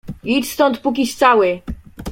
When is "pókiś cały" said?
0.77-1.61